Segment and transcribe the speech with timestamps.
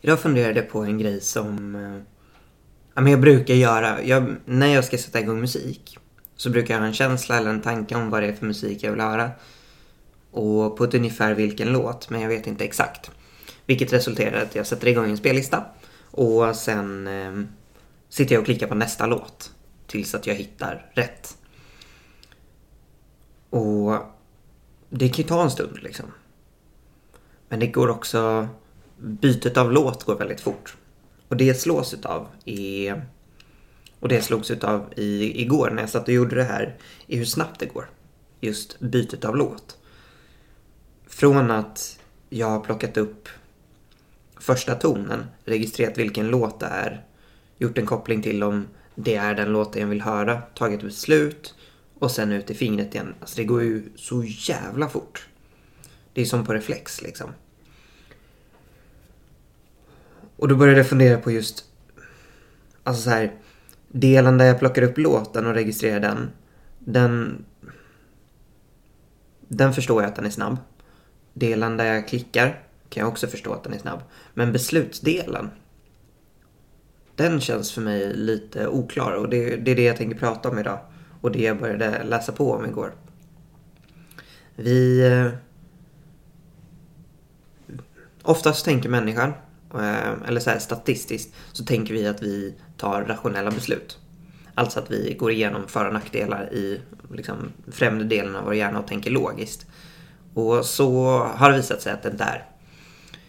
[0.00, 2.02] Idag funderade jag på en grej som eh,
[2.94, 4.02] ja, men jag brukar göra.
[4.02, 5.98] Jag, när jag ska sätta igång musik
[6.36, 8.82] så brukar jag ha en känsla eller en tanke om vad det är för musik
[8.82, 9.30] jag vill höra.
[10.30, 13.10] Och på ett ungefär vilken låt, men jag vet inte exakt.
[13.66, 15.64] Vilket resulterar i att jag sätter igång en spellista
[16.10, 17.42] och sen eh,
[18.08, 19.52] sitter jag och klickar på nästa låt
[19.86, 21.36] tills att jag hittar rätt.
[23.50, 23.96] Och
[24.90, 26.06] det kan ju ta en stund liksom.
[27.48, 28.48] Men det går också...
[29.00, 30.76] Bytet av låt går väldigt fort.
[31.28, 32.92] Och det slås utav i...
[34.00, 37.24] Och det slogs utav i, igår när jag satt och gjorde det här i hur
[37.24, 37.90] snabbt det går.
[38.40, 39.78] Just bytet av låt.
[41.06, 43.28] Från att jag har plockat upp
[44.40, 47.04] första tonen, registrerat vilken låt det är,
[47.58, 51.54] gjort en koppling till om det är den låten jag vill höra, tagit beslut
[51.98, 53.14] och sen ut i fingret igen.
[53.20, 55.28] Alltså det går ju så jävla fort.
[56.12, 57.30] Det är som på reflex liksom.
[60.40, 61.64] Och då började jag fundera på just,
[62.84, 63.32] alltså så här,
[63.88, 66.30] delen där jag plockar upp låten och registrerar den,
[66.78, 67.44] den,
[69.48, 70.56] den förstår jag att den är snabb.
[71.34, 74.00] Delen där jag klickar kan jag också förstå att den är snabb.
[74.34, 75.50] Men beslutsdelen,
[77.16, 80.58] den känns för mig lite oklar och det, det är det jag tänker prata om
[80.58, 80.78] idag.
[81.20, 82.94] Och det jag började läsa på om igår.
[84.56, 85.06] Vi...
[85.06, 85.32] Eh,
[88.22, 89.32] oftast tänker människan,
[89.74, 93.98] Eh, eller så här statistiskt, så tänker vi att vi tar rationella beslut.
[94.54, 96.80] Alltså att vi går igenom för och nackdelar i
[97.12, 97.36] liksom,
[97.72, 99.66] främre delen av vår hjärna och tänker logiskt.
[100.34, 102.46] Och så har det visat sig att det inte är.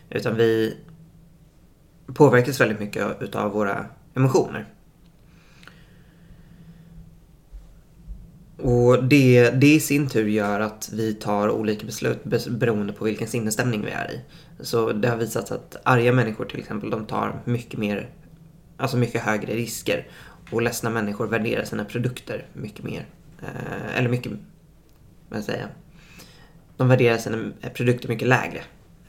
[0.10, 0.78] Utan vi
[2.14, 4.66] påverkas väldigt mycket utav våra emotioner.
[8.62, 13.28] Och det, det i sin tur gör att vi tar olika beslut beroende på vilken
[13.28, 14.22] sinnesstämning vi är i.
[14.60, 18.10] Så det har visat sig att arga människor till exempel, de tar mycket mer,
[18.78, 20.08] alltså mycket högre risker.
[20.52, 23.06] Och ledsna människor värderar sina produkter mycket mer.
[23.42, 24.32] Eh, eller mycket,
[25.30, 25.70] vad säger jag?
[26.78, 28.62] De värderar sina produkter mycket lägre.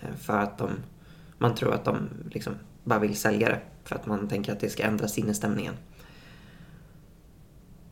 [0.02, 0.70] Eh, för att de,
[1.38, 3.60] man tror att de liksom bara vill sälja det.
[3.84, 5.74] För att man tänker att det ska ändra sinnesstämningen.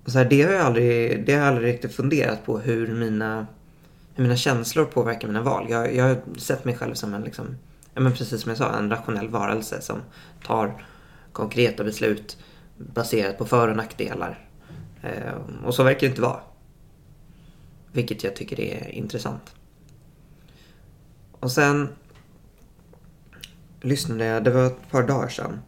[0.05, 2.95] Och så här, det har jag aldrig, det har jag aldrig riktigt funderat på hur
[2.95, 3.47] mina,
[4.15, 5.67] hur mina känslor påverkar mina val.
[5.71, 7.57] Jag, jag har sett mig själv som en, liksom,
[7.95, 9.99] ja, men precis som jag sa, en rationell varelse som
[10.47, 10.85] tar
[11.33, 12.39] konkreta beslut
[12.77, 14.47] baserat på för och nackdelar.
[15.03, 16.41] Eh, och så verkar det inte vara.
[17.93, 19.55] Vilket jag tycker är intressant.
[21.33, 21.89] Och sen
[23.81, 25.61] lyssnade jag, det var ett par dagar sedan,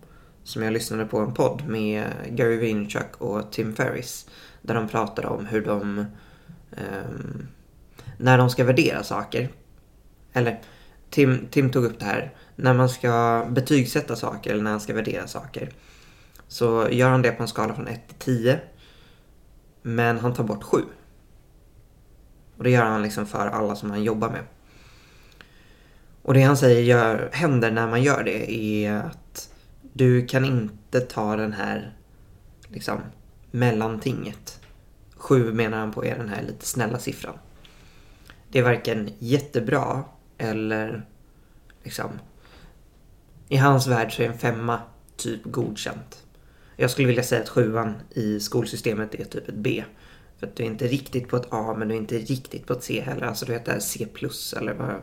[0.45, 4.27] som jag lyssnade på en podd med Gary Vaynerchuk och Tim Ferris.
[4.63, 6.07] Där de pratade om hur de,
[6.71, 7.47] um,
[8.19, 9.49] när de ska värdera saker,
[10.33, 10.61] eller
[11.11, 14.95] Tim, Tim tog upp det här, när man ska betygsätta saker eller när man ska
[14.95, 15.71] värdera saker.
[16.49, 18.61] Så gör han det på en skala från 1 till 10.
[19.83, 20.79] Men han tar bort 7.
[22.57, 24.45] Och det gör han liksom för alla som han jobbar med.
[26.23, 29.52] Och det han säger gör, händer när man gör det är att
[29.93, 31.97] du kan inte ta den här
[32.69, 32.99] liksom
[33.51, 34.61] mellantinget.
[35.17, 37.39] Sju menar han på är den här lite snälla siffran.
[38.49, 40.05] Det är varken jättebra
[40.39, 41.07] eller
[41.83, 42.11] liksom...
[43.49, 44.81] I hans värld så är en femma
[45.17, 46.27] typ godkänt.
[46.77, 49.85] Jag skulle vilja säga att sjuan i skolsystemet är typ ett B.
[50.39, 52.73] För att du är inte riktigt på ett A men du är inte riktigt på
[52.73, 53.27] ett C heller.
[53.27, 55.03] Alltså du vet det här C plus eller vad...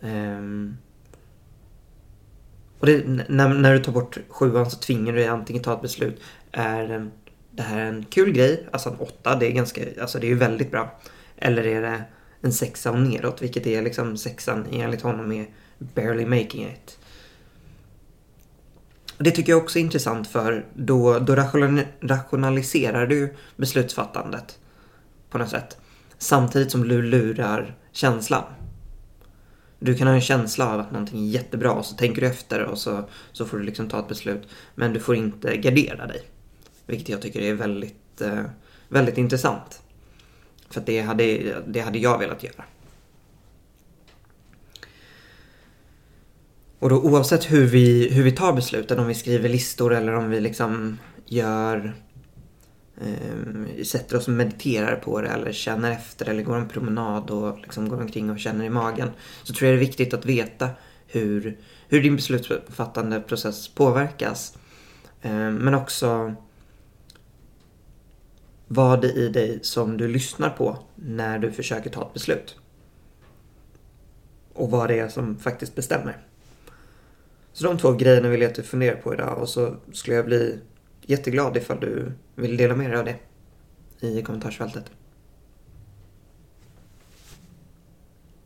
[0.00, 0.57] Um,
[2.88, 6.20] det, när, när du tar bort sjuan så tvingar du dig antingen ta ett beslut.
[6.52, 7.10] Är
[7.50, 8.68] det här en kul grej?
[8.72, 11.00] Alltså en åtta, det är ganska, alltså det är ju väldigt bra.
[11.36, 12.02] Eller är det
[12.40, 15.46] en sexa och neråt, vilket är liksom sexan enligt honom är
[15.78, 16.98] barely making it.
[19.18, 21.34] Det tycker jag också är intressant för då, då
[22.00, 24.58] rationaliserar du beslutsfattandet
[25.30, 25.76] på något sätt.
[26.18, 28.44] Samtidigt som du lurar känslan.
[29.78, 32.64] Du kan ha en känsla av att någonting är jättebra och så tänker du efter
[32.64, 34.48] och så, så får du liksom ta ett beslut.
[34.74, 36.22] Men du får inte gardera dig.
[36.86, 38.42] Vilket jag tycker är väldigt, eh,
[38.88, 39.82] väldigt intressant.
[40.70, 42.64] För det hade, det hade jag velat göra.
[46.78, 50.30] Och då oavsett hur vi, hur vi tar besluten, om vi skriver listor eller om
[50.30, 51.94] vi liksom gör
[53.00, 57.58] eh, sätter oss och mediterar på det eller känner efter eller går en promenad och
[57.58, 59.10] liksom går omkring och känner i magen.
[59.42, 60.70] Så tror jag det är viktigt att veta
[61.06, 61.58] hur,
[61.88, 64.58] hur din beslutsfattande process påverkas.
[65.22, 66.34] Eh, men också
[68.68, 72.56] vad det är i dig som du lyssnar på när du försöker ta ett beslut.
[74.52, 76.16] Och vad det är som faktiskt bestämmer.
[77.52, 80.24] Så de två grejerna vill jag att du funderar på idag och så skulle jag
[80.24, 80.58] bli
[81.08, 83.16] jätteglad ifall du vill dela med dig av det
[84.00, 84.90] i kommentarsfältet.